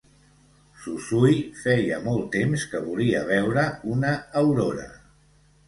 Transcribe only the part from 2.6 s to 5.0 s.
que volia veure una aurora.